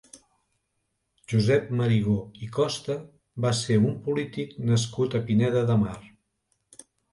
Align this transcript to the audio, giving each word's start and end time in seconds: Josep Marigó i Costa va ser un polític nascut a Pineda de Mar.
Josep 1.33 1.67
Marigó 1.81 2.15
i 2.47 2.49
Costa 2.55 2.97
va 3.47 3.53
ser 3.61 3.79
un 3.91 3.95
polític 4.09 4.57
nascut 4.73 5.21
a 5.21 5.25
Pineda 5.31 5.65
de 5.71 5.79
Mar. 5.87 5.97